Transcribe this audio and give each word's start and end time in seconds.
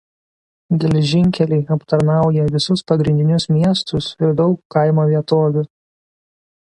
Geležinkeliai 0.83 1.59
aptarnauja 1.75 2.45
visus 2.55 2.81
pagrindinius 2.93 3.45
miestus 3.57 4.07
ir 4.25 4.33
daug 4.41 4.57
kaimo 4.77 5.07
vietovių. 5.13 5.65